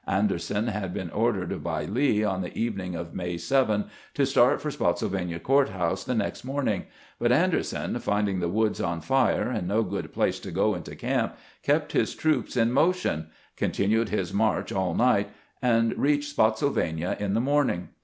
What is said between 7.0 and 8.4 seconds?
but Anderson, finding